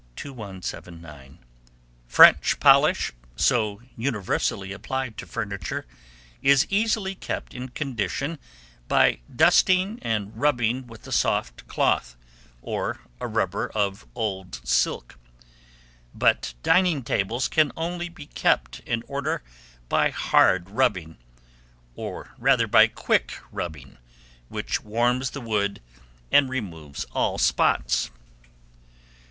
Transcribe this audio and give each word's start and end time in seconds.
2179. 0.15 1.37
French 2.07 2.59
polish, 2.59 3.13
so 3.35 3.83
universally 3.95 4.71
applied 4.71 5.15
to 5.15 5.27
furniture, 5.27 5.85
is 6.41 6.65
easily 6.71 7.13
kept 7.13 7.53
in 7.53 7.69
condition 7.69 8.39
by 8.87 9.19
dusting 9.35 9.99
and 10.01 10.35
rubbing 10.35 10.87
with 10.87 11.05
a 11.05 11.11
soft 11.11 11.67
cloth, 11.67 12.15
or 12.63 12.99
a 13.19 13.27
rubber 13.27 13.69
of 13.75 14.07
old 14.15 14.59
silk; 14.63 15.19
but 16.15 16.55
dining 16.63 17.03
tables 17.03 17.47
can 17.47 17.71
only 17.77 18.09
be 18.09 18.25
kept 18.25 18.79
in 18.87 19.03
order 19.07 19.43
by 19.87 20.09
hard 20.09 20.67
rubbing, 20.71 21.15
or 21.93 22.33
rather 22.39 22.65
by 22.65 22.87
quick 22.87 23.33
rubbing, 23.51 23.99
which 24.49 24.81
warms 24.83 25.29
the 25.29 25.41
wood 25.41 25.79
and 26.31 26.49
removes 26.49 27.03
all 27.13 27.37
spots. 27.37 28.09